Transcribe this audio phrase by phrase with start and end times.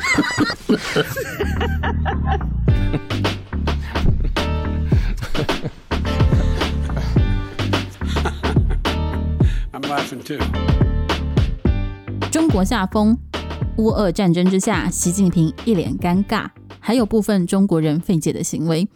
[9.72, 10.38] I'm laughing too.
[12.30, 13.18] 中国下风，
[13.76, 16.48] 乌俄战争之下，习近平一脸尴尬，
[16.78, 18.88] 还有部分中国人费解的行为。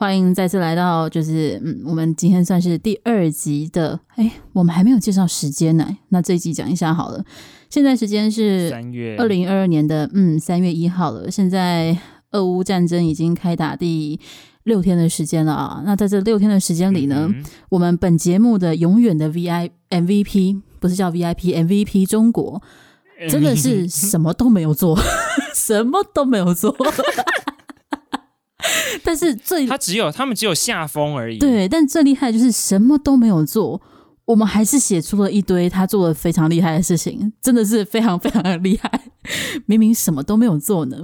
[0.00, 7.22] 欢迎再次来到，就是嗯，我们今天算是第二集的，哎，我们还没有介绍时间呢，那这一集讲一下好了。
[7.68, 11.30] 现在时间是三月二零二二年的嗯三月一号了。
[11.30, 11.94] 现在
[12.30, 14.18] 俄乌战争已经开打第
[14.62, 15.82] 六天的时间了啊。
[15.84, 22.62] 那在这六天的时间里呢，嗯、我们本节目的永远的 V I M V P 不是叫 V I P M V P 中国，
[23.28, 24.98] 真的是什么都没有做，
[25.54, 26.74] 什么都没有做。
[29.04, 31.38] 但是最他只有他们只有下风而已。
[31.38, 33.80] 对，但最厉害的就是什么都没有做，
[34.30, 38.88] 我们还是写出了一堆他做的非常厉害的事情，真的是非常非常的厉害。
[39.66, 40.96] 明明什么都没有做呢。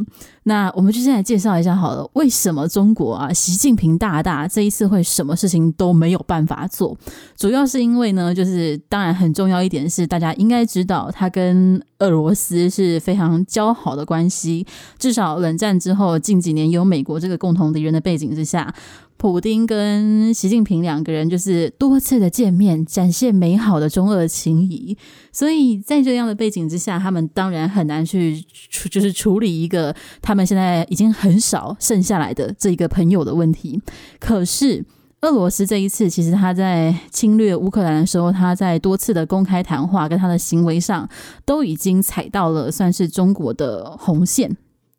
[0.44, 6.96] 那我们就先来介绍一下好了，为什么中国啊，习近平大大这一次会什么事情都没有办法做？
[7.36, 14.64] 主要是因为呢，就是当然很重要一点是，大家应该知道，他跟俄罗斯是非常交好的关系。
[14.98, 18.72] 至少冷战之后，近几年有美国这个共同敌人的背景之下，
[19.16, 24.96] 普丁跟习近平两个人就是多次的见面，展现美好的中俄情谊。
[25.32, 29.92] 所以在这样的背景之下，他们当然很难去处，就是处理一个
[30.22, 30.36] 他。
[30.36, 33.80] 们现在已经很少剩下来的这一个朋友的问题。
[34.20, 34.84] 可是
[35.22, 41.08] 俄罗斯这一次，其实他在侵略乌克兰的时候，他在多次的公开谈话跟他的行为上，
[41.46, 44.54] 都已经踩到了算是中国的红线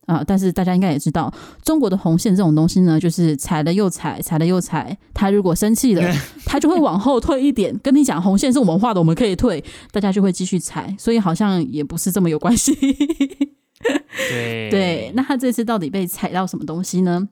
[0.08, 0.24] 啊。
[0.26, 1.32] 但是大家应该也知道，
[1.64, 4.98] 中国的红线这种东西呢，就是踩了又踩，踩了又踩。
[5.14, 6.12] 他如果生气了，
[6.46, 10.96] 他就会往后退一点，跟你讲红线是我们画的，我们可以退，大家就会继续踩。
[10.98, 12.74] 所以好像也不是这么有关系。
[14.30, 17.30] 对 对，那他这次到底被踩到什么东西呢？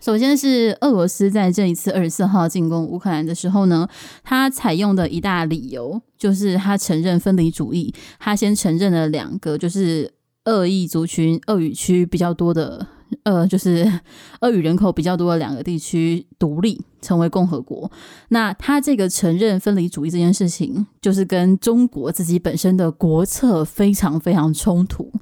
[0.00, 3.86] 首先是俄罗斯在这一次二十四号进攻乌克兰的时候呢，
[4.22, 7.92] 他采用的一大理由就是他承认分离主义。
[8.18, 10.10] 他先承认了两个，就是
[10.50, 12.84] 恶意族群、鄂语区比较多的，
[13.22, 13.90] 呃，就是
[14.40, 17.90] 鄂语人口比较多的两个地区独立成为共和国。
[18.30, 25.12] 那他这个承认分离主义这件事情，就是跟中国自己本身的国策非常非常冲突。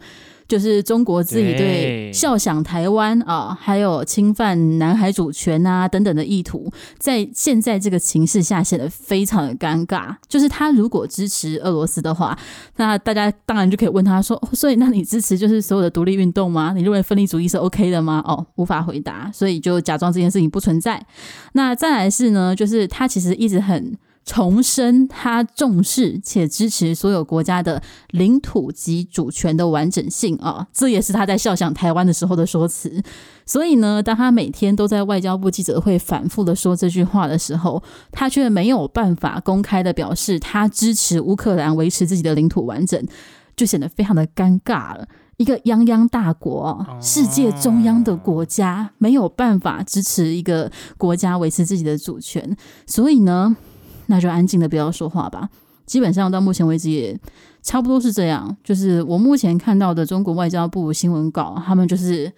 [0.49, 10.17] 就是中国自己对笑想台湾啊，还有侵犯南海主权啊等等的意图，在现在这个情势下显得非常的尴尬。
[10.27, 12.37] 就是他如果支持俄罗斯的话，
[12.77, 16.73] 那大家当然就可以问他说：“所以那你支持就是所有的独立运动吗？
[16.75, 21.05] 你认为分离主义是 OK 的吗？”哦，无法回答，所以就假装这件事情不存在。
[21.53, 23.97] 那再来是呢，就是他其实一直很。
[24.29, 33.03] 重申他重视且支持所有国家的领土及主权的完整性啊，这也是他在笑想台湾的时候的说辞。
[33.47, 43.03] 所以呢，当他每天都在外交部记者会反复的说这句话的时候，他却没有办法公开的表示他支持乌克兰维持自己的领土完整，
[43.57, 45.09] 就显得非常的尴尬了。
[45.39, 52.55] 一个泱泱大国，世界中央的国家，没有办法支持一个国家维持自己的主权，
[52.87, 53.57] 所以呢。
[54.09, 55.49] 那就安静的不要说话吧。
[55.87, 57.19] 基本上到目前为止也
[57.63, 58.55] 差不多是这样。
[58.63, 62.31] 就是我目前看到的中国外交部新闻稿，他们就是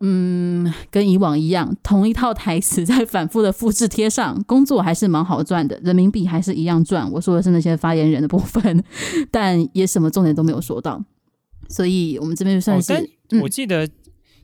[0.00, 4.42] 嗯，跟以往一样，同一套台词在反复的复制贴上。
[4.44, 7.08] 工作还是蛮好赚的，人民币还是一样赚。
[7.12, 8.82] 我说的是那些发言人的部分，
[9.30, 11.00] 但也什么重点都没有说到。
[11.68, 13.88] 所以我们这边就算是，哦我记得。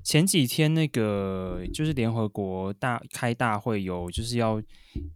[0.04, 4.60] 前几天那个就是联合国大开大会，有就是要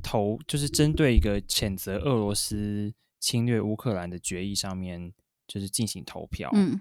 [0.03, 5.13] 投，就是针对一个谴责俄罗斯侵略乌克兰的决议上面，
[5.49, 6.51] 就是进行投票。
[6.55, 6.81] 嗯，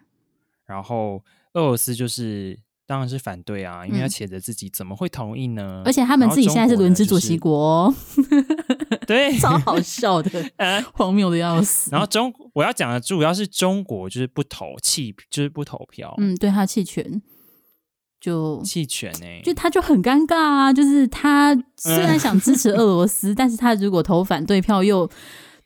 [0.65, 1.23] 然后
[1.53, 5.81] 俄罗斯就是当然是反对啊，因为他谴责自己怎么会同意呢？
[5.83, 7.95] 而且他们自己现在是轮值主席国哦，
[9.07, 10.51] 对， 超好笑的，
[10.93, 11.89] 荒谬的要死。
[11.91, 16.13] 然后中我要讲的主要是中国就是不投弃，就是不投票。
[16.19, 17.21] 嗯，对他弃权。
[18.25, 19.27] 就弃权呢？
[19.43, 20.73] 就他就很尴尬啊！
[20.73, 25.07] 就是他虽然想支持 俄罗斯，嗯、但是他如果投反对票，又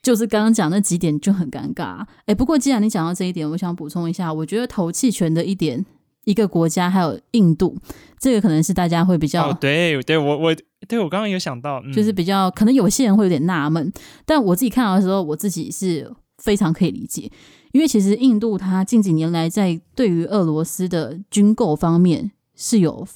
[0.03, 2.05] 就是刚刚讲那几点就很尴尬。
[2.25, 5.85] 哎，不过既然你讲到这一点，我想补充一下，我觉得投弃权的一点，
[6.25, 7.77] 一个国家还有印度，
[8.19, 10.53] 这个可能是大家会比较、哦、对对，我我
[10.85, 13.89] 对我刚刚有想到，嗯、就是比较可能有些人会有点纳闷，
[14.25, 17.31] 但我自己看到的时候，我自己是非常可以理解，
[17.71, 22.31] 因为其实印度它近几年来在对于俄罗斯的军购方面。
[22.61, 23.07] 是有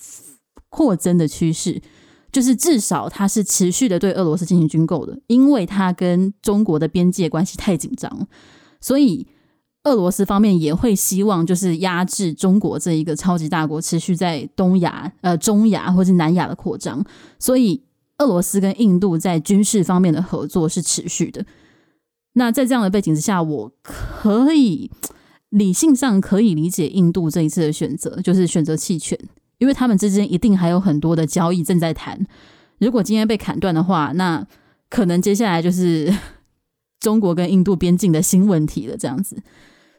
[0.69, 1.81] 扩增的趋势，
[2.31, 8.28] 就是至少它是持续的对俄罗斯进行军购的，因为它跟中国的边界关系太紧张，
[8.80, 9.28] 所以
[9.84, 17.04] 俄罗斯方面也会希望就是压制中国这一个超级大国持续在东亚、呃中亚或是南亚的扩张，
[17.38, 17.84] 所以
[18.19, 21.45] 俄罗斯跟印度在军事方面的合作是持续的。
[22.36, 24.90] 那在这样的背景之下，我可以
[25.54, 29.18] 理性上可以理解印度这一次的选择，就是选择弃权，
[29.60, 32.26] 因为他们之间一定还有很多的交易正在谈。
[32.80, 34.46] 如果今天被砍断的话，那
[34.90, 36.12] 可能接下来就是
[37.00, 39.38] 中国跟印度边境的新问题了，这样子。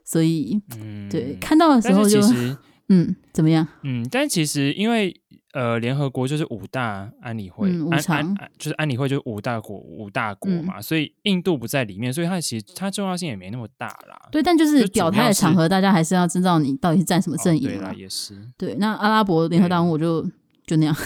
[0.05, 2.21] 所以，嗯，对，看到的时候就，
[2.91, 3.67] 嗯，怎么样？
[3.85, 5.21] 嗯，但其实因为。
[5.55, 14.29] 呃，联合国就是五大安理会，嗯、安安就是安理会就是五大国五大国嘛，嗯、所以印度不在里面，所以它其实它重要性也没那么大啦。
[14.33, 17.71] 对，但就是表态的场合，大家还是要知道你到底是站什么阵营、哦。
[17.71, 18.37] 对啦，也是。
[18.59, 20.29] 对，那阿拉伯联合大公我就
[20.67, 20.97] 就那样，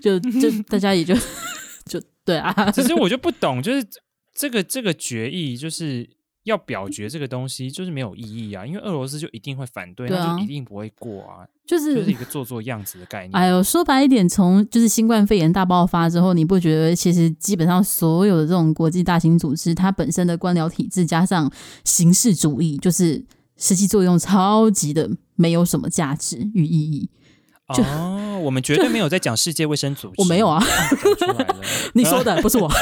[0.00, 1.14] 就就就大家也就
[1.88, 2.70] 就对啊。
[2.72, 3.82] 只是我就不懂，就是
[4.34, 6.17] 这个这个决议就是。
[6.48, 13.32] 要表决这个东西就是没有意义啊，因为俄罗斯就一定会反对，那、啊、就一定不会过啊，就是就是一个做做样子的概念。
[13.34, 21.52] 哎呦，说白一点，从就是新冠肺炎大爆发之后，你不觉得其实基本上所有的这种国际大型组织，它本身的官僚体制加上
[21.84, 23.22] 形式主义，就是
[23.58, 27.10] 实际作用超级的没有什么价值与意义。
[27.74, 30.64] 就哦，我们绝对没有在讲世界卫生组织，我没有啊，
[31.92, 32.70] 你说的不是我。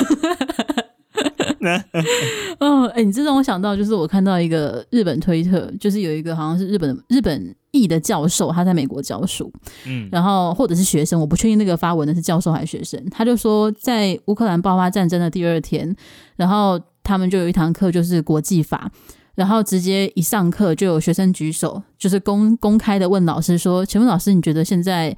[2.61, 9.53] 哦，哎、欸，你这让我想到，就是我看到一个日本推特，就是有一个好像是日本日本裔的教授，他在美国教书，
[9.87, 15.95] 嗯，然后或者是学生，我不确定那个发文的是教授还是学生，他就说在乌克兰爆发战争的第二天，
[16.37, 18.91] 然后他们就有一堂课就是国际法，
[19.35, 25.17] 然后直接一上课就有学生举手，就是公公开的问老师说：“请问老师，你觉得现在？”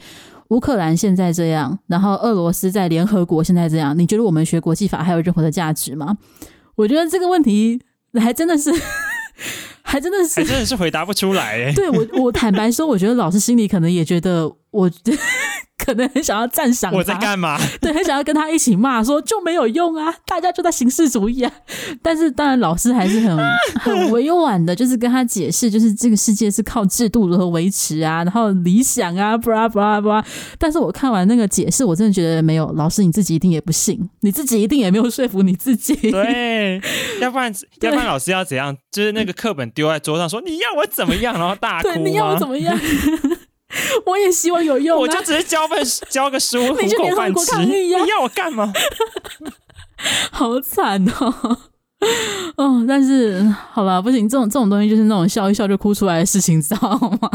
[0.49, 6.17] 乌克兰现在这样，然后俄罗斯在联合国现在这样，你觉得我们学国际法还有任何的价值吗？
[6.75, 7.81] 我觉得这个问题
[8.15, 8.71] 还真的是，
[9.83, 11.73] 还真的是，还真的是回答不出来诶。
[11.77, 14.91] 对，我，我坦白说，我觉得老师心里可能也觉得我。
[15.79, 17.57] 可能很想要赞赏我在干嘛？
[17.81, 21.51] 对，很想要跟他一起骂，说就没有用啊，大家就在形式主义啊。
[22.03, 23.39] 但是当然，老师还是很
[23.81, 30.23] 很委婉的，就是跟他解释，就是这个世界是靠制度如何维持啊，然后理想啊，布拉布拉布拉。
[30.59, 35.95] 但是我看完那个解释，我真的觉得没有老师你自己一定也不信，你自己一定也没有说服你自己。
[36.11, 36.83] 对，
[37.23, 37.51] 要不然
[37.81, 38.77] 要不然老师要怎样？
[38.93, 42.79] 就是那个课本丢在桌上，说你要我怎么样，然后大哭，你要我怎么样？
[44.07, 45.79] 我也希望有用，啊，我就只是交份
[46.09, 47.65] 交个书，糊口饭吃。
[47.67, 48.73] 你要我干嘛？
[50.33, 51.59] 好惨哦！
[52.57, 53.43] 哦，但是
[53.73, 57.31] 好吧，不行，这种这种东西就是那种笑一笑就哭出来的事情，知道吗？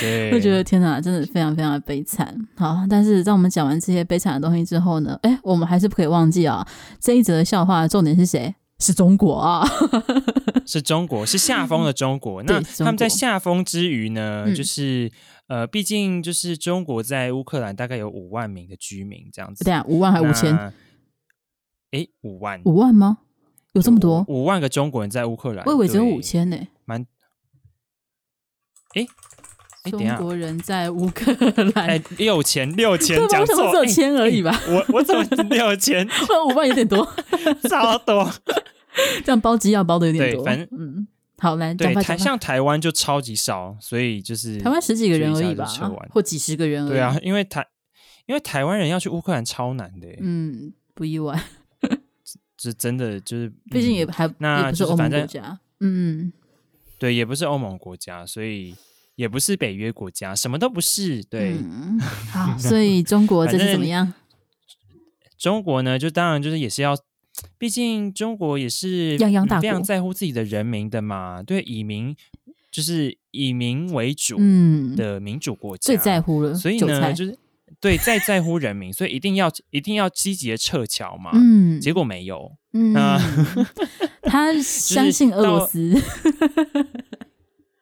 [0.00, 2.34] 对，就觉得天哪，真的非常非常的悲惨。
[2.56, 6.66] 好，但是在我们讲完这些悲惨的东西之后呢，哎，我们还是不可以忘记啊，
[6.98, 8.54] 这一则的笑话的重点是谁？
[8.78, 9.68] 是中国啊，
[10.66, 12.42] 是中国，是下风的中国。
[12.44, 15.12] 那他们在下风之余呢，嗯、就是。
[15.50, 19.64] 呃，毕竟就是中国在乌克兰大概有五万名的居民这样子。
[19.64, 20.56] 对啊，五万还五千？
[21.90, 22.62] 哎，五万？
[22.64, 23.18] 五万吗？
[23.72, 24.24] 有这么多？
[24.28, 26.56] 五万个中国人在乌克兰，我以为只有五千呢。
[26.84, 27.04] 蛮……
[28.94, 29.04] 哎，
[29.90, 31.32] 中国人在乌克
[31.74, 34.56] 兰，哎，六千，六千， 讲错，只有千而已吧？
[34.68, 36.06] 我我怎么六千？
[36.48, 37.04] 五万有点多，
[37.68, 38.30] 超多，
[39.24, 40.44] 这样包机要包的有点多。
[40.44, 41.08] 反正嗯。
[41.40, 45.66] 好来，对台像台湾就超级少，所以就是台湾十几个人而已吧，
[46.10, 46.90] 或几十个人而已。
[46.90, 47.66] 对啊，因为台
[48.26, 51.42] 因为台湾人要去乌克兰超难的，嗯，不意外。
[52.58, 56.32] 这真的就是，毕竟也还那也不是欧盟国家，嗯，
[56.98, 58.76] 对，也不是欧盟国家，所以
[59.14, 61.24] 也不是北约国家，什么都不是。
[61.24, 61.56] 对，
[62.30, 64.12] 好，所以中国这是怎么样？
[65.38, 66.94] 中国呢，就当然就是也是要。
[67.58, 72.16] 毕竟中国也是非常在乎自己的人民的嘛，对，以民
[72.70, 74.38] 就是以民为主
[74.96, 76.54] 的民主国家，最在乎了。
[76.54, 77.36] 所以呢，就是
[77.80, 81.30] 对再在乎人民，所以一定要一定要积极的撤侨嘛。
[81.34, 82.56] 嗯，结果没有。
[82.72, 82.94] 嗯，
[84.22, 86.00] 他 相信俄罗斯。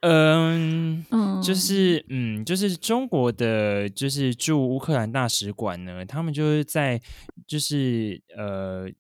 [0.00, 1.04] 嗯，
[1.44, 7.00] 就是嗯，就是中国的就是驻乌克兰大使馆呢，他们就是在
[7.46, 8.90] 就是呃。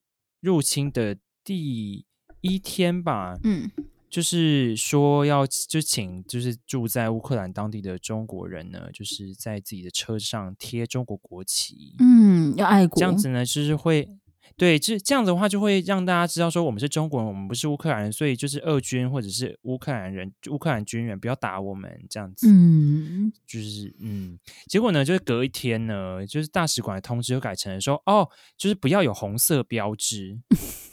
[0.40, 2.04] 入侵的第
[2.40, 3.70] 一天吧，嗯，
[4.10, 14.17] 就是说要就请就是住在乌克兰当地的中国人呢，就是在自己的车上贴中国国旗，嗯，要爱国，这样子呢，就是会
[14.56, 30.38] 对，这这样子的话就会让大家知道说我们是中国人，我们不是乌克兰人，所以就是俄军或者是乌克兰人、乌克兰军人不要打我们这样子，嗯，就是嗯，结果呢，就是隔一天呢，就是大使馆的通知又改成了说哦，就是不要有红色标志，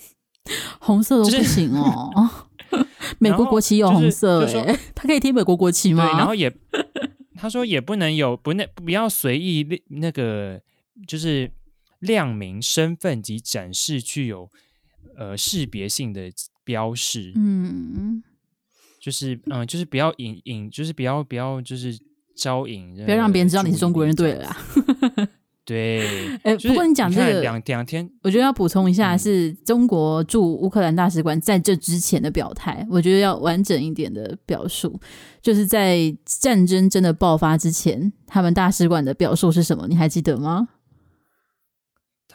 [0.79, 2.45] 红色都不行哦。
[3.19, 6.05] 美国国旗有红色、欸，哎、就是，他可以贴美国国旗吗？
[6.05, 6.51] 对， 然后也
[7.35, 10.59] 他说也不能有不那不要随意那个
[11.07, 11.49] 就是
[11.99, 14.49] 亮明身份及展示具有
[15.17, 16.31] 呃识别性的
[16.63, 18.23] 标识，嗯，
[18.99, 21.97] 就是嗯就是不要引引就是不要不要就是
[22.35, 25.29] 招引，不要让别人知道你是中国人， 对了啦。
[25.67, 34.99] 对，哎、欸，不过你讲这个两两天，我觉得要补充一下，是中国驻乌克兰大使馆在这之前的表态，我觉得要完整一点的表述，
[35.41, 39.87] 就是在战争真的爆发之前，他们大使馆的表述是什么？
[39.87, 40.67] 你还记得吗？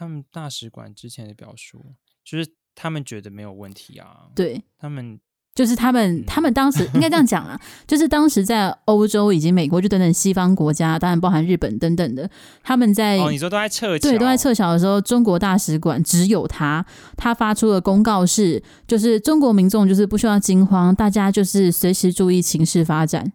[0.01, 1.85] 他们大使馆之前的表述，
[2.25, 5.21] 就是他们觉得没有问题啊，对他们。
[5.53, 12.31] 就是他们，他们当时应该这样讲啊， 就是当时在欧洲以及美国，就等等西方国家，当然包含日本等等的，
[12.63, 23.31] 他们在哦，你说都在撤侨，对，都在撤侨的时候，中国大使馆只有他，他发出的公告是，就是中国民众就是不需要惊慌，大家就是随时注意情势发展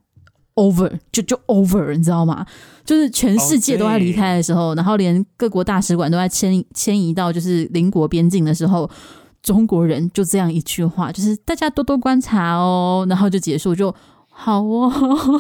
[0.55, 2.45] ，over 就就 over，你知道吗？
[2.83, 8.89] 就是全世界都在离开的时候，然后连各国大使馆都在迁迁移到就是邻国边境的时候。
[9.43, 13.93] 中国人就这样一句话，就是大家多多观察哦，然后就结束，就
[14.27, 14.91] 好哦，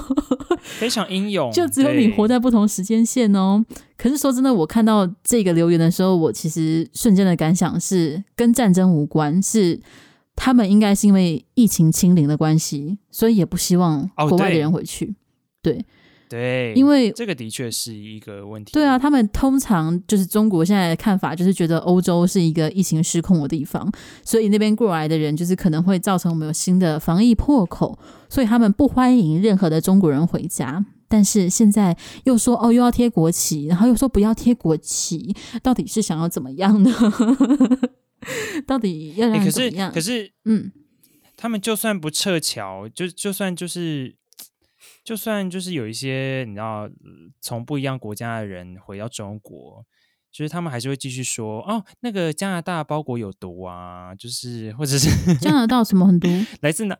[0.61, 1.51] 非常英勇。
[1.51, 3.65] 就只有你活在不同时间线哦。
[3.97, 9.79] 可是说真的，我看到这个留言的时候，我其实瞬间的感想是跟战争无关，是
[10.35, 15.05] 他们应该是因为疫情清零的关系，所以也不希望国外的人回去。
[15.05, 15.15] 哦、
[15.61, 15.73] 对。
[15.73, 15.85] 对
[16.27, 18.71] 对，因为这个的确是一个问题。
[18.73, 23.87] 对啊，他们通常就是中国现在的看法，就是觉得欧洲是一个疫情失控的地方，
[24.23, 30.83] 所以那边过来的人就是可能会造成我们有新的防疫破口，所以他们不欢迎任何的中国人回家。
[31.07, 36.91] 但是现在又说哦，又要贴国旗，然后又说不要贴国旗，到底是想要怎么样呢？
[38.67, 39.89] 到底要让怎么样？
[39.89, 40.71] 欸、可是，可是，嗯，
[41.35, 44.15] 他们就算不撤侨，就就算就是。
[45.03, 46.89] 就算就是有一些你知道
[47.39, 49.85] 从不一样国家的人回到中国，
[50.31, 56.27] 就是他们还是会继续说哦，那个加拿大包裹有毒啊，就是或者是 加拿大什么很毒？
[56.61, 56.97] 来自哪？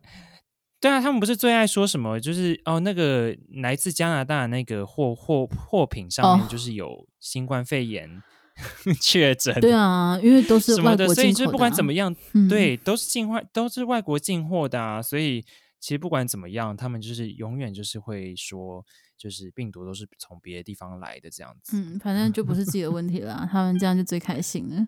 [0.80, 2.20] 对啊，他们不是最爱说什么？
[2.20, 8.22] 就是哦，那个来自加拿大那个货货货品上面就是有新冠肺炎
[9.02, 9.54] 确诊。
[9.60, 15.46] 对啊，因为都是外国进货的啊，所以就不管怎么样，嗯、对，都是进外，都是外国进货的啊，所以。
[15.78, 18.84] 其实不管怎么样，他们就是永远就是会说，
[19.16, 21.78] 就是病毒都是从别的地方来的这样子。
[21.78, 24.88] 嗯，反正就不是自己的问题了，他们这样就最开心了。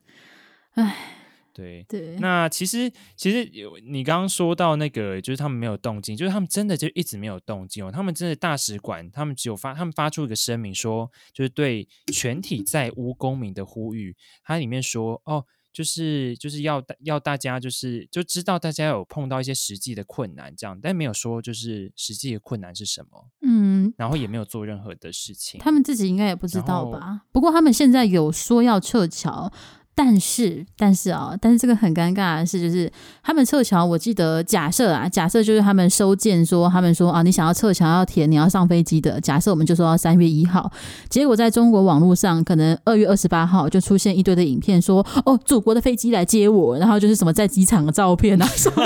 [0.71, 1.26] 唉，
[1.57, 2.15] 对对。
[2.19, 7.91] 那其实其实有你刚刚说到那个，就是他们没有动静，就是他们真的就一直没有动静哦。
[7.91, 14.15] 他们真的大使馆，他们只有发，他们发出一个声明说，就是对全体在乌公民的呼吁。
[14.43, 15.45] 它里面说哦。
[15.73, 27.21] 就是就是要要大家就是就知道大家有碰到一些实际的困难这样，但没有说就是实际的困难是什么，嗯，然后也没有做任何的事情，他们自己应该也不知道吧？
[27.31, 29.53] 不过他们现在有说要撤侨。
[29.99, 32.89] 但是，但是啊，但是这个很尴尬的事，就是
[33.23, 39.19] 他们撤侨，我记得假设啊，假设就是他们收件说，他们说啊，你想要撤侨要填，你要上飞机的。
[39.19, 40.71] 假设我们就说到三月一号，
[41.09, 48.83] 结果在中国网络上，可能二月二十八号就出现一堆的影片说，哦，祖国的飞机来接我，然后就是什么在机场的照片啊什么。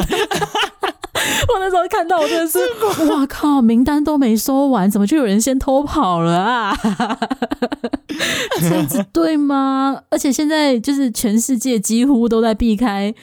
[1.54, 2.60] 我那时候看到，我真的是，
[3.06, 3.62] 哇靠！
[3.62, 6.78] 名单都没收完，怎么就有人先偷跑了啊？
[8.60, 10.02] 这样子对吗？
[10.10, 13.14] 而且现在就是全世界几乎都在避开，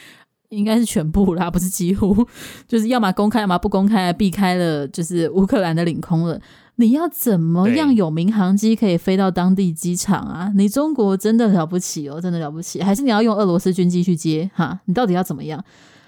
[0.49, 2.25] 应该是全部啦， 不是几乎，
[2.67, 6.39] 就是要么公开，要么不公开，避开了就是乌克兰的领空了。
[6.75, 10.49] 你要怎么样有民航机可以飞到当地机场啊？
[10.55, 14.49] 你中国真的了不起哦，真的了不起，还是你要用俄罗斯军机去接？
[14.55, 15.61] 哈，你到底要怎么样？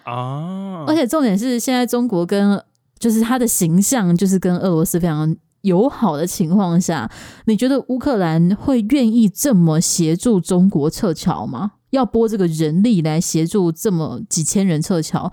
[0.05, 2.61] 哦，而且重点是，现在中国跟
[2.99, 7.09] 就是他的形象，就是跟俄罗斯非常友好的情况下，
[7.45, 11.73] 你觉得乌克兰会愿意这么协助中国撤侨吗？
[11.91, 15.31] 要拨这个人力来协助这么几千人撤侨，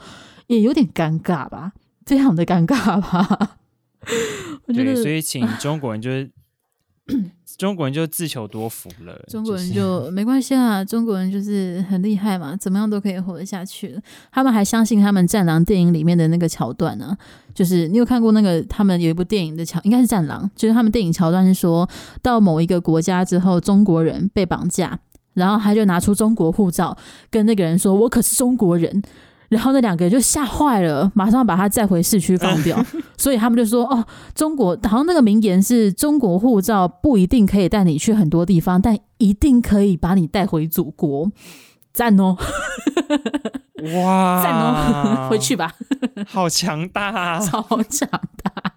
[0.48, 1.72] 也有点尴尬吧？
[2.04, 3.58] 非常的尴尬吧？
[4.66, 6.30] 我觉得，所以请中国人就是。
[7.58, 14.00] 中国人就自求多福了，中国人就 没关系啊，中国人就是很厉害嘛，怎么样都可以活得下去。
[14.30, 17.16] 他们还相信他们《战狼》电影里面的那个桥段呢，
[17.52, 21.88] 就是你有看过那个他们有一部电影的桥，应该是《战狼》，就是他们电影桥段是说
[22.22, 24.96] 到某一个国家之后，中国人被绑架，
[25.34, 26.96] 然后他就拿出中国护照
[27.28, 29.02] 跟那个人说：“我可是中国人。”
[29.48, 32.82] 然后那两个人就吓坏了，马上把他载回市区放掉。
[33.16, 41.30] 所以他们就说：“哦，中国好像那个名言是中国护照不一定可以带你去很多地方，但一定可以把你带回祖国。”
[41.90, 42.36] 赞哦！
[43.94, 45.74] 哇，赞哦， 回去吧，
[46.28, 48.74] 好强大啊，超强大。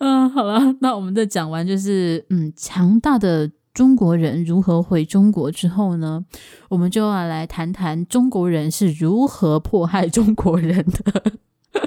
[0.00, 6.24] 嗯，好了，那我们再讲完，就是嗯，强大的中国人如何回中国之后呢，
[6.68, 11.22] 我们就要来谈谈中国人是如何迫害中国人的。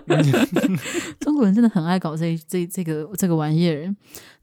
[1.20, 3.94] 中国人真的很爱搞这这这个这个玩意儿。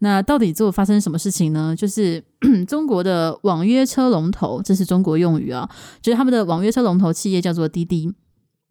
[0.00, 1.75] 那到底做发生什么事情呢？
[1.75, 2.23] 就是
[2.68, 5.68] 中国的网约车龙头，这是中国用语啊，
[6.02, 8.12] 就是他们的网约车龙头企业叫做滴滴。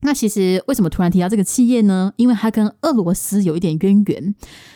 [0.02, 2.14] 那其实为什么突然提到这个企业呢？
[2.16, 4.36] 因为它跟俄罗斯有一点渊源。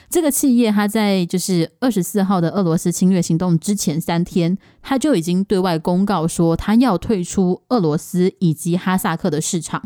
[0.09, 9.81] 这个企业它在就是二十四号的俄罗斯侵略行动之前三天，它就已经对外公告说，它要退出俄罗斯以及哈萨克的市场。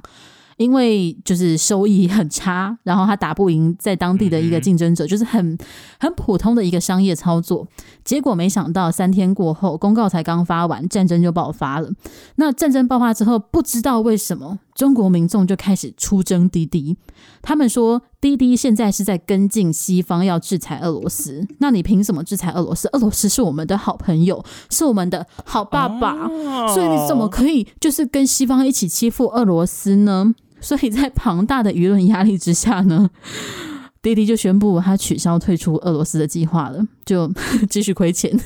[0.58, 5.56] 因为就是收益很差，然后它打不赢在当地的一个竞争者，就是很
[6.00, 7.68] 很普通的一个商业操作。
[8.04, 11.92] 结果没想到三天过后，公告才刚发完，战争就爆发了。
[12.38, 16.96] 那战争爆发之后，不知道为什么中国民众就开始出征滴滴。
[17.42, 21.48] 他们说滴滴现在是在跟进西方要制裁俄罗斯。
[21.58, 22.88] 那你凭什么制裁俄罗斯？
[22.90, 26.28] 俄罗斯是我们的好朋友，是我们的好爸爸，
[26.70, 30.36] 所以你怎么可以就是跟西方一起欺负俄罗斯呢？
[30.62, 33.10] 所以在庞大的舆论压力之下呢，
[34.04, 37.32] 滴滴就宣布他取消退出俄罗斯的计划了，就
[37.68, 38.38] 继续亏钱。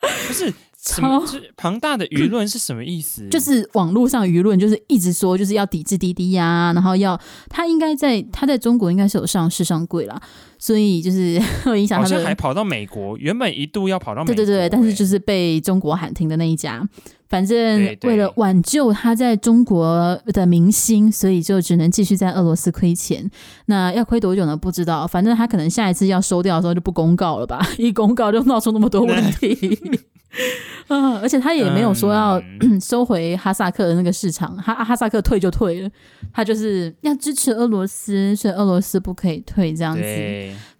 [0.00, 1.22] 不是，超
[1.56, 3.28] 庞大的舆论是什么意思？
[3.28, 10.20] 就 是网络上舆论就是一直说就是要抵制滴滴呀、啊，然后要他应该在他在中国应该是有上市上柜啦，
[10.58, 12.14] 所以就是 会影响他的。
[12.14, 16.86] 好像还跑到美国，原本一度要跑到美国，对对对，但是就是被中国喊停的那一家。
[17.28, 23.30] 反正为了挽救他在中国的明星，所以就只能继续在俄罗斯亏钱。
[23.66, 24.56] 那要亏多久呢？
[24.56, 25.06] 不知道。
[25.06, 27.64] 反正他可能下一次要收掉的时候就不公告了吧？
[27.78, 29.78] 一公告就闹出那么多问题。
[30.88, 32.40] 嗯，而且他也没有说要
[32.80, 35.90] 收回哈萨克的那个市场，哈哈萨克退就退了，
[36.32, 40.02] 他就是要支持俄罗斯，所以俄罗斯不可以退，这样子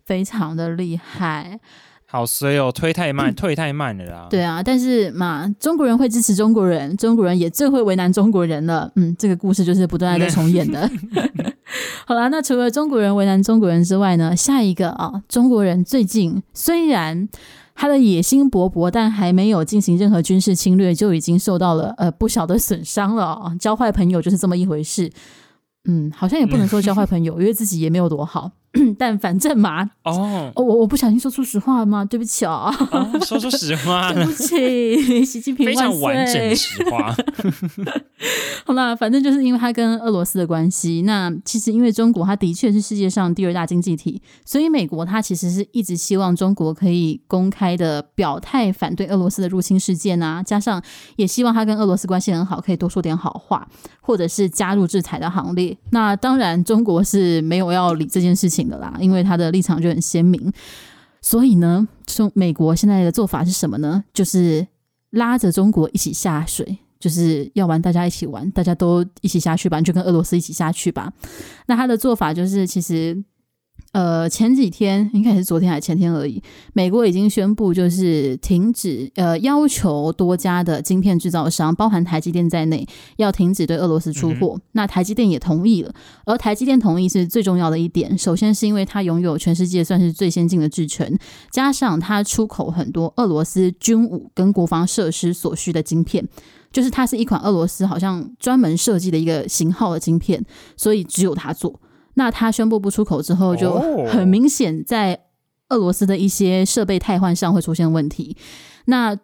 [0.04, 1.58] 非常的厉害。
[2.06, 4.26] 好衰哦，推太慢， 退太慢了啦。
[4.28, 8.90] 对啊，但是嘛，中国人会支持中国人，中国人也最会为难中国人了。
[8.96, 10.90] 嗯，这个故事就是不断在重演的。
[12.04, 17.28] 好啦，那除了中国人为难中国人之外呢，下一个啊，中国人最近虽然
[17.80, 23.56] 他的野心勃勃，但还没有进行任何军事侵略，就已经受到了呃不小的损伤了啊。
[23.58, 25.10] 交坏朋友就是这么一回事。
[25.88, 28.50] 嗯，好像也不能说交坏朋友， 因为自己也没有多好。
[28.98, 32.04] 但反正嘛，哦，我我不小心说出实话了吗？
[32.04, 37.14] 对不起啊，哦，说出实话， 对不起， 习近平非常完整的实话。
[38.64, 41.02] 好啦，反正就是因为他跟俄罗斯的关系。
[41.02, 50.80] 那其实因为中国，它的确是世界上第二大经济体，所以美国它其实是一直希望中国可以公开的表态反对俄罗斯的入侵事件啊，加上
[51.16, 53.66] 也希望他跟俄罗斯关系很好，可以多说点好话，
[54.00, 55.76] 或者是加入制裁的行列。
[55.90, 60.52] 那当然，中国是没有要理这件事情的啦，因为他的立场就很鲜明，
[61.20, 64.04] 所以呢，中美国现在的做法是什么呢？
[64.12, 64.66] 就是
[65.10, 71.12] 拉着中国一起下水，就是要玩，大家一起玩，大家都一起下去吧，就跟俄罗斯一起下去吧。
[71.66, 73.22] 那他的做法就是，其实。
[73.92, 76.40] 呃，前几天应该是昨天还是前天而已，
[76.72, 84.54] 美国已经宣布就是停止，呃，要求多家的晶片制造商，包含台积电在内，要停止对俄罗斯出货。
[84.54, 84.60] 嗯。
[84.72, 85.92] 那台积电也同意了，
[86.24, 88.16] 而台积电同意是最重要的一点。
[88.16, 91.18] 首先是因为它拥有全世界算是最先进的制程，
[91.50, 96.24] 加上它出口很多俄罗斯军武跟国防设施所需的晶片，
[96.70, 100.44] 就是它是一款俄罗斯好像专门设计的一个型号的晶片，
[100.76, 101.80] 所以只有它做。
[102.20, 105.18] 那他宣布不出口之后，就很明显在
[105.70, 108.36] 俄罗斯的一些设备汰换上会出现问题。
[108.84, 109.18] 那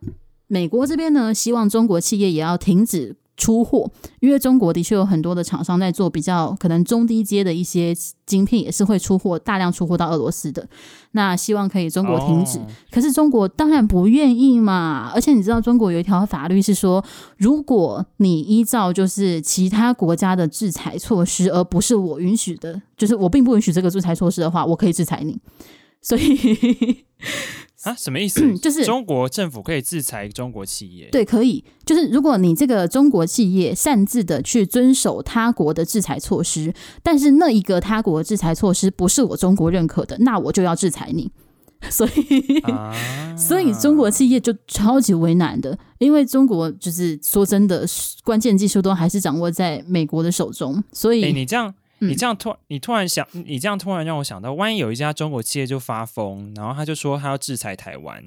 [0.46, 3.14] 美国这边呢，希望中国企业也要停止。
[3.36, 7.94] 出货，因为中国的确有很多的厂商在做比较可能中低阶的一些
[8.24, 10.66] 晶片，也是会出货大量出货到俄罗斯的。
[11.12, 15.10] 那希望可以中国停止，哦、可是中国当然不愿意嘛。
[15.14, 17.04] 而且你知道，中国有一条法律是说，
[17.36, 25.38] 如果你依照就是其他国家的制裁措施，而不是我允许的，就是我并不允许这个制裁措施的话，我可以制裁你。
[26.00, 27.04] 所以。
[27.86, 28.58] 啊，什么意思？
[28.58, 31.08] 就是中国政府可以制裁中国企业？
[31.12, 31.64] 对，可以。
[31.84, 41.30] 就是如果你这个中国企业擅自的去遵守他国的制裁措施，但是那一个他国制裁措施不是我中国认可的，那我就要制裁你。
[41.90, 47.86] 所以，啊、所以中国企业就超级为难的，因为中国就是说真的，
[48.24, 50.82] 关键技术都还是掌握在美国的手中。
[50.90, 51.72] 所以，欸、你这样。
[51.98, 58.22] 你这样突，你突然想，你这样突然让我想到，万一有一家中国企业就发疯，然后他就说他要制裁台湾，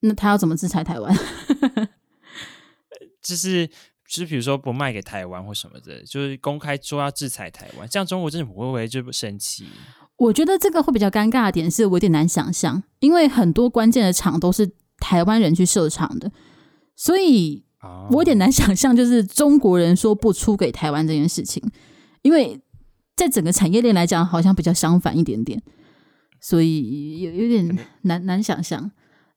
[0.00, 1.14] 那他要怎么制裁台湾？
[3.22, 9.66] 就是就是比如说不卖给台湾或什么的，就是公开说要制裁台湾，这样中国政府会不会就不生气？
[10.16, 16.30] 我觉得这个会比较尴尬的点是我有点难想象，因为很多关键的厂都是台湾人去设厂的，
[16.94, 17.64] 所以
[18.10, 21.62] 我有点难想象，就是中国人说不出给台湾这件事情，
[22.22, 22.60] 因为
[23.16, 25.62] 在整个产业链来讲，好像比较相反一点点，
[26.40, 28.90] 所以有有点难难想象。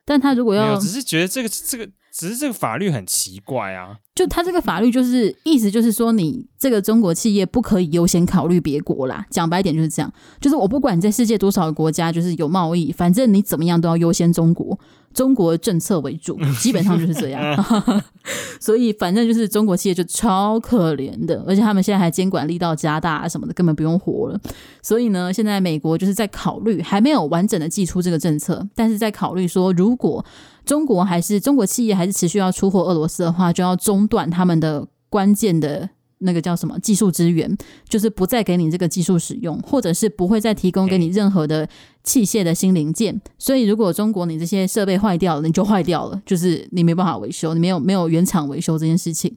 [0.06, 1.90] 但他如果要，只是觉得这个这个。
[2.10, 9.24] 只是这个法律很奇怪啊，就他这个法律就是意思就是说，你这个中国企业不可以优先考虑别国啦。
[9.30, 10.12] 讲白点就是这样，
[10.42, 14.80] 就是我不管你在世界多少个国家，就是有贸易，反正你怎么样都要优先中国。
[15.18, 17.66] 中国政策为主，基本上就是这样。
[18.62, 24.40] 所以反正就是中国企业就超可怜的，而且他们现在还监管力道加大什么的，根本不用活了。
[24.84, 30.24] 所以呢，现在美国就是在考虑，还没有完整的寄出这个政策，但是在考虑说，如果
[30.64, 35.90] 中国还是中国企业还是持续要出货俄罗斯的话，就要中断他们的关键的。
[36.20, 37.56] 那个叫什么技术资源，
[37.88, 41.68] 就是不再给你这个技术使用，或者是不会再提供给你任何的
[42.04, 43.20] 器械的新零件。
[43.38, 49.36] 所以，如果中国你这些设备坏掉了，你就坏掉了，就是你没办法维修，你没有没有原厂维修这件事情。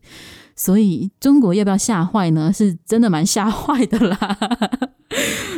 [0.57, 2.53] 所以，中国要不要吓坏呢？
[2.53, 4.39] 是真的蛮吓 坏的啦。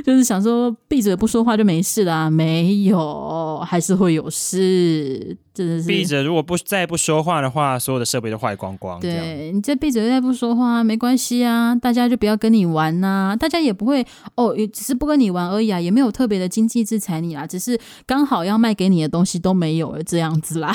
[0.05, 6.23] 就是想说闭嘴不说话就没事啦，没有，还是会有事，真的是闭着。
[6.23, 8.99] 如果不再不说话的话，所有的设备都坏光光。
[9.01, 20.75] 对，你这闭嘴再不说话没关系啊，大家就不要跟你玩呐、啊，大家也不会哦，也只是不跟你玩而已啊，也没有特别的经济制裁你啦，只是刚好要卖给你的东西都没有了这样子啦，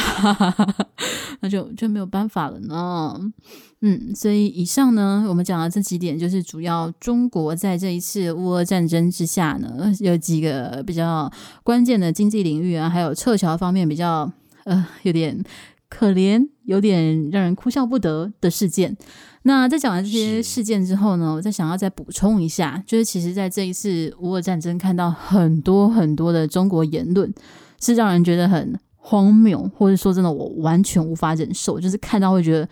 [1.41, 3.19] 那就就没有办法了呢。
[3.81, 11.31] 嗯，所以以上呢，我们讲的这几点，就是主要中国在这一次乌俄战争之下呢，有几个比较
[11.63, 14.31] 关键的经济领域啊，还有撤侨方面比较
[14.63, 15.39] 呃有点
[15.89, 18.97] 可怜、有点让人哭笑不得的事件。
[19.43, 27.31] 那在讲完这些事件之后呢，我再想要再补充一下，就是其实在这一次乌俄战争看到很多很多的中国言论，
[27.79, 32.67] 是让人觉得很荒谬，或者说真的我完全无法忍受，就是看到会觉得。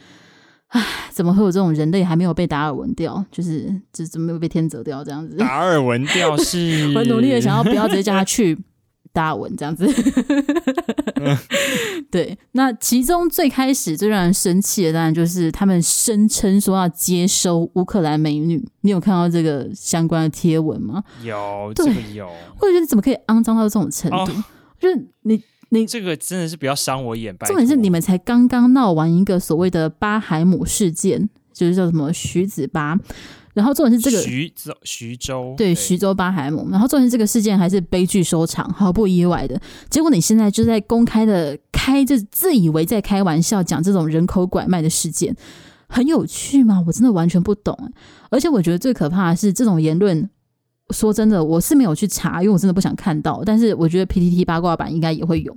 [0.69, 3.23] 唉，怎么会有这种人类还没有被达尔文掉？
[3.31, 5.03] 就是这怎么没有被天择掉？
[5.03, 8.57] 这样子，达尔文掉 是我努力的想要不要直接叫他去
[9.13, 9.87] 达尔文这样子。
[12.11, 18.63] 对，那其中最开始最让人生气的当然就是他们声称说要接收乌克兰美女。
[18.81, 21.03] 你有看到这个相关的贴文吗？
[21.23, 22.27] 有，对，这个有。
[22.57, 24.17] 或者觉得怎么可以肮脏到这种程度？
[24.17, 24.43] 哦、
[24.79, 25.41] 就是你。
[25.69, 27.35] 你这个真的是比较伤我眼。
[27.39, 32.97] 重点是你们才刚刚闹完一个所谓的巴海姆事件，就是叫什么徐子巴，
[33.53, 39.59] 然后重点是这个徐州徐州对，对徐州巴海姆，然后重点是这个事件还是悲剧收场，毫不意外的。
[39.89, 45.35] 结果你现在就在公开的开这自以为在开玩笑讲这种人口拐卖的事件，
[45.87, 46.83] 很有趣吗？
[46.87, 47.91] 我真的完全不懂。
[48.29, 50.29] 而且我觉得最可怕的是这种言论。
[50.95, 53.43] 说真的，我是没有去查，因为我真的不想看到。
[53.45, 55.55] 但是我觉得 PTT 八卦版应该也会有，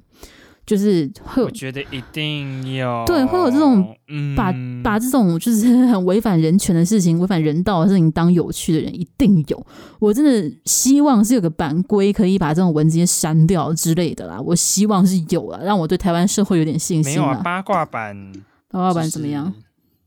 [0.66, 1.46] 就是会有。
[1.46, 3.04] 我觉得一定有。
[3.06, 3.96] 对，会有这种
[4.36, 9.66] 把、嗯、把这种就是很违反人权的事情、违反人道的事情当有趣的人，一定有。
[10.00, 14.40] 我真的希望是有个版规可以把这种文字删掉之类的啦。
[14.40, 17.12] 我希望是有了，让我对台湾社会有点信心。
[17.12, 18.32] 没有啊，八卦版，
[18.68, 19.54] 八卦版怎么样？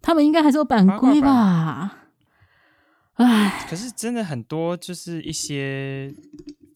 [0.01, 1.99] 他们应该还是有版规吧？
[3.25, 6.13] 唉，可是真的很多，就是一些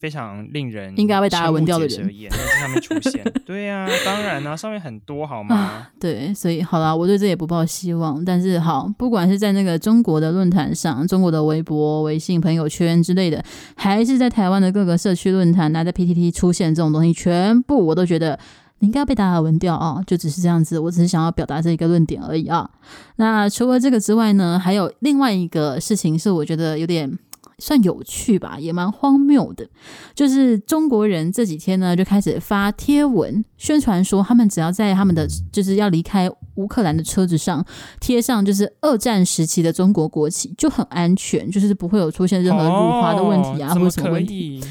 [0.00, 3.24] 非常令人应该被大家闻掉的人也在上面出现。
[3.44, 5.90] 对呀、啊，当然啊，上面很多好吗、 啊？
[5.98, 8.24] 对，所以好啦，我对这也不抱希望。
[8.24, 13.42] 但是好，不管是在那个中国的论坛上、中国的微博、微信朋友圈之类的，
[13.74, 18.38] 还是在台湾的各个社区论坛，那在 PTT 出现这种东西，全部我都觉得。
[18.78, 20.78] 你应该被达尔文掉啊，就只是这样子。
[20.78, 22.68] 我只是想要表达这一个论点而已啊。
[23.16, 27.18] 那除了这个之外呢，还有另外一个事情是我觉得有点
[27.58, 29.66] 算有趣吧，也蛮荒谬的。
[30.14, 37.64] 就是中国人这几天呢就开始发贴文宣传说，他们只要在他们的就是要离开乌克兰的车子上
[37.98, 44.62] 贴上就是二战时期的中国国旗，就很安全，就是不会有出现任何辱华的问题啊，或者什么问题。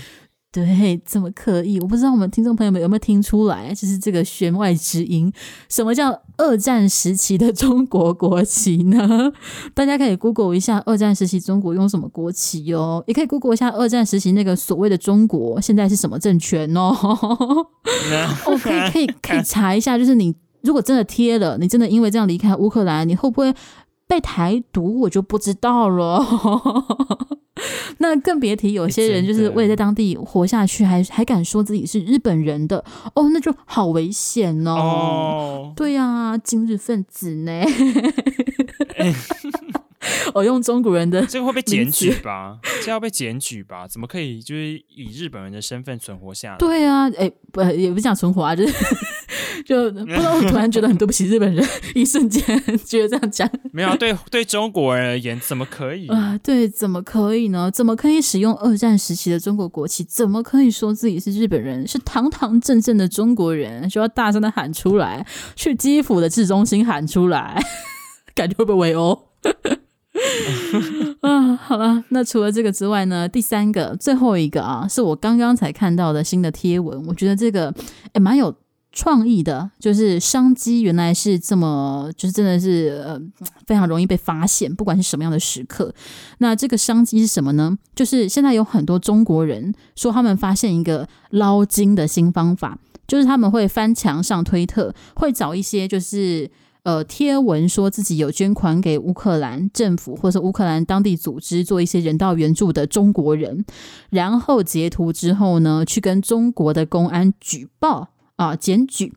[0.55, 5.29] 对，这么刻意，我不知道我们听众朋友们有没有听出来，就是这个弦外之音。
[5.67, 9.33] 什么叫二战时期的中国国旗呢？
[9.73, 16.95] 大家可以 Google 一下二战时期中国用什么国旗哦，也可以 Google 一下二战时期那个所谓的中国现在是什么政权哦。
[18.45, 23.53] 哦，可以可以可以查一下，就是你如果真的贴了，你真的因为这样离开乌克兰，你会不会
[24.07, 25.01] 被台独？
[25.01, 26.25] 我就不知道了。
[27.99, 32.83] 那更别提有些人就是为了在当地活下去，还还敢说自己是日本人的
[33.15, 34.71] 哦，那就好危险哦。
[34.73, 37.63] 哦对呀、啊，今日分子呢？
[40.33, 42.59] 我用中国人的， 这个会被检举吧？
[42.83, 43.87] 这要被检举吧？
[43.87, 46.57] 怎么可以就是以日本人的身份存活下来？
[46.57, 48.73] 对啊，哎，不也不是讲存活啊，就是
[49.65, 52.43] 就不知道，我突然觉得很对不起日本人，一瞬间
[52.85, 57.69] 觉得这样讲没有对对中国人而言怎么可以啊、对，怎么可以呢？
[57.69, 60.01] 怎么可以使用二战时期的中国国旗？
[60.05, 61.85] 怎么可以说自己是日本人？
[61.85, 67.61] 是堂堂正正的中国人，就要大声的喊出来，去基辅的市中心喊出来，
[68.33, 69.27] 感觉会不会围殴？
[71.19, 73.27] 啊，好了，那除了这个之外呢？
[73.27, 77.73] 第三个、最后一个啊，是我刚刚才看到的新的贴文，我觉得这个
[78.13, 78.55] 诶蛮有
[78.95, 83.21] 创意的，就是商机原来是这么，就是真的是呃
[83.67, 85.93] 非常容易被发现，不管是什么样的时刻。
[86.39, 87.77] 那这个商机是什么呢？
[87.93, 96.49] 就是现在有很多中国人说他们发现一个捞金的新方法，就是他们会翻墙上推特，会找一些就是。
[96.85, 103.65] 呃，贴文说自己有捐款给乌克兰政府或者乌克兰当地组织做一些人道援助的中国人，
[104.11, 109.13] 然后截图之后呢，去跟中国的公安举报啊，检举。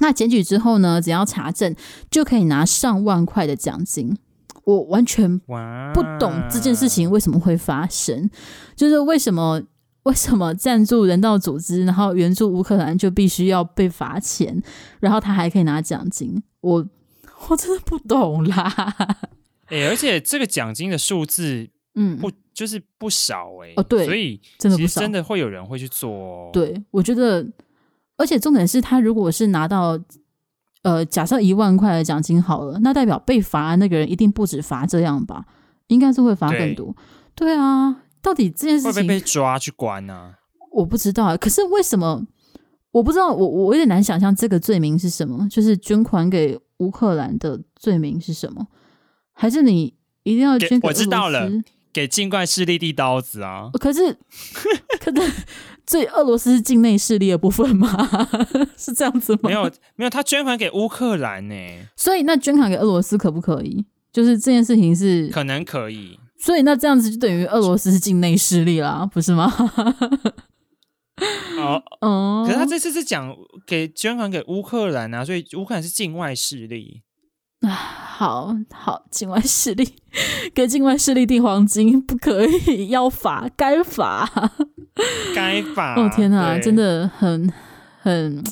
[0.00, 1.74] 那检举之后呢，只要查证
[2.10, 4.16] 就可以拿上万块的奖金。
[4.64, 8.30] 我完全不懂这件事情为什么会发生，
[8.74, 9.62] 就是为什么
[10.02, 14.62] 为什么赞助人道组织，然后援助乌克兰就必须要被罚钱，
[15.00, 16.42] 然后他还可以拿奖金？
[16.60, 16.86] 我。
[17.48, 18.96] 我真的不懂啦，
[19.66, 26.50] 哎、欸，而且这个奖金的数字，嗯，不就是不少哎、欸，哦对，所以真的不少，真的会有人会去做、哦。
[26.50, 27.46] 对，我觉得，
[28.16, 29.98] 而且重点是他如果是拿到，
[30.82, 35.44] 呃，假设一万块的奖金好了，那代表被罚那个人一定不止罚这样吧？
[35.88, 36.94] 应该是会罚更多。
[37.34, 40.32] 对，对啊，到底这件事情被抓去关呢、啊？
[40.72, 42.26] 我不知道啊，可是为什么？
[42.92, 46.58] 我不知道，我我有点难想象这个罪名是什么，就是捐款给。
[46.78, 48.66] 乌克兰的罪名是什么？
[49.32, 50.78] 还是你一定要捐？
[50.82, 51.50] 我知道了，
[51.90, 53.70] 给境外势力递刀子啊！
[53.80, 54.12] 可是，
[55.00, 55.35] 可是，
[55.86, 58.08] 这俄罗斯是境内势力的部分吗？
[58.76, 59.40] 是这样子吗？
[59.44, 61.54] 没有，没有，他捐款给乌克兰呢。
[61.96, 63.84] 所以，那捐款给俄罗斯可不可以？
[64.12, 66.18] 就是这件事情是可能可以。
[66.38, 69.52] 所以，那这样子就等于俄罗斯是境内势力啦，不是吗？
[71.58, 73.34] 哦哦，可是他这次是讲
[73.66, 77.02] 给捐款给乌克兰啊，所以乌克兰是境外势力
[77.60, 77.70] 啊。
[77.70, 79.94] 好好，境外势力
[80.54, 84.30] 给境外势力递黄金不可以，要罚，该罚，
[85.34, 85.94] 该吧。
[85.96, 87.52] 哦天哪，真的很
[88.00, 88.42] 很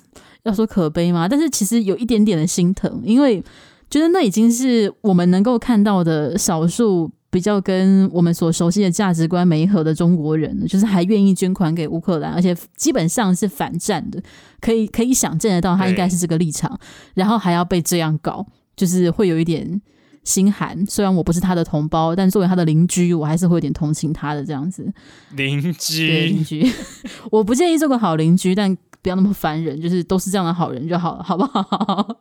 [0.44, 1.28] 要说可悲吗？
[1.28, 3.42] 但是其实有一点点的心疼，因为
[3.90, 7.10] 觉得那已经是我们能够看到的少数。
[7.34, 14.22] 比较跟我们所熟悉的价值观没合的中国人，就是还愿意捐款给乌克兰，而且基本上是反战的，
[14.60, 16.78] 可以可以想见得到他应该是这个立场，
[17.14, 19.82] 然后还要被这样搞，就是会有一点
[20.24, 20.84] 心寒。
[20.86, 24.92] 虽然我不是他的同胞，但作为他的邻居，我还是会有点同情他的这样子。
[25.36, 26.68] 邻居，邻居，
[27.30, 32.18] 我不建议做个好邻居，但不要那么烦人，就是都是这样的好人就好了，好不好？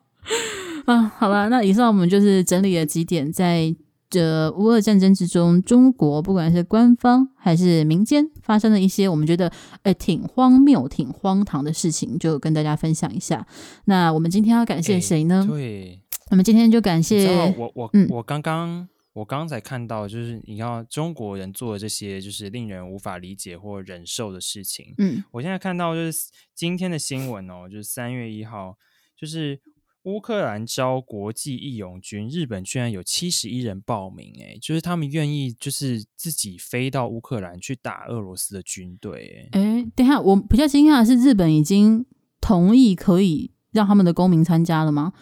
[0.85, 3.75] 啊，好了，那以上我们就是整理了几点在。
[4.09, 13.43] 这乌俄战争之中，中国不管是官方还是民间，发生的一些我们觉得哎挺荒谬、挺荒唐的事情，就跟大家分享一下。
[13.85, 15.47] 那我们今天要感谢谁呢？
[15.49, 15.99] 对，
[16.33, 24.95] 我们今天就感谢我我我刚刚我刚才看到，就是你看中国人做的这些，就是令人无法理解或忍受的事情。
[24.97, 28.75] 嗯，我现在看到就是今天的新闻哦，就是三月一号，
[29.15, 29.61] 就是。
[30.05, 42.05] 乌克兰招国际义勇军，日本居然有七十一人报名，哎，就是他们愿意就是自己飞到乌克兰去打俄罗斯的军队，哎，哎，等一下，我比较惊讶的是日本已经
[42.41, 45.13] 同意可以让他们的公民参加了吗？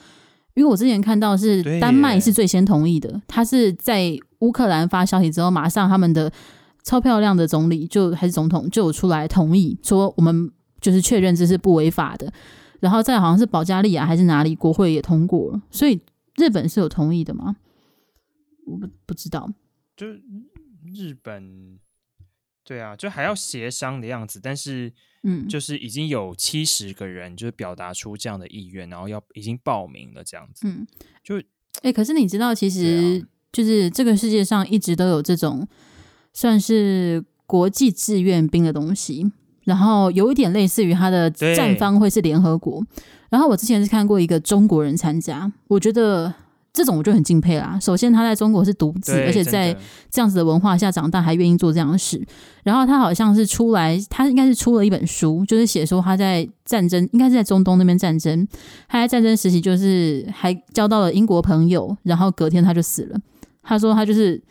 [0.54, 6.32] 因为我之前看到是丹麦是最先同意的，他是在乌克兰发消息之后，马上他们的
[6.84, 12.32] 超漂亮的总理就还是总统就有出来同意，说我们就是确认这是不违法的。
[12.80, 16.02] 然后再好像是保加利亚还是哪里国会也通过了，所以
[16.38, 17.56] 日本是有同意的吗？
[18.66, 19.48] 我不不知道，
[19.96, 21.78] 就日本，
[22.64, 24.92] 对啊，就还要协商的样子，但是
[25.24, 30.86] 嗯，就是已经有七十个人就是表达出这样的意愿，然后要已经报名了这样子，嗯，
[31.24, 31.42] 就。
[31.84, 35.68] 哎，可是你知道，其实就是这个世界上一直都有这种
[36.34, 39.32] 算是国际志愿兵的东西。
[39.64, 42.84] 然后有一点类似于他的战方会是联合国，
[43.30, 46.34] 然后我之前是看过一个中国人参加，我觉得
[46.74, 47.78] 这种我就很敬佩啦。
[47.80, 49.76] 首先他在中国是独子，而且在
[50.10, 52.22] 这样子的文化下长大，还愿意做这样的事。
[52.64, 58.48] 然后他好像是出来，他应该是出了一本书，就是写说他在战争，应该是在中东那边战争，
[58.88, 63.20] 他在战争时期就是还交到了英国朋友，然后隔天他就死了。
[63.62, 64.42] 他说他就是。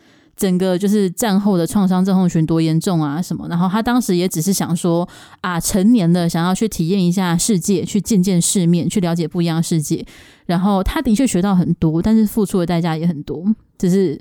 [0.41, 5.07] 整个就是战后的创伤症候群多严重啊什么，然后他当时也只是想说
[5.41, 10.03] 啊，成年了想要去体验一下世界，去见见世面，去了解不一样的世界。
[10.47, 13.45] 然后他的确学到很多，但是付出的代价也很多。
[13.77, 14.19] 只是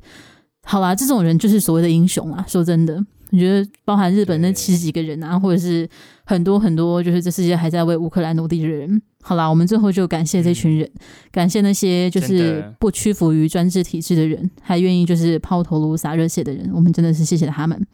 [0.62, 3.02] 好啦，这种人就是所谓的英雄啊，说真的。
[3.30, 5.88] 你觉得包含日本那七十几个人啊，或者是
[6.24, 9.00] 很多很多，就是这世界还在为乌克兰努力的人。
[9.22, 16.70] 好啦，我们最后就感谢这群人，嗯、感谢那些就是不屈服于专制体制的人，还愿意就是抛头颅洒热血的人。
[16.72, 17.86] 我们真的是谢谢他们。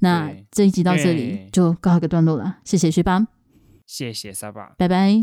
[0.00, 3.26] 那这一集到这里就告一个段落了，谢谢薛巴，
[3.86, 5.22] 谢谢沙巴，拜拜。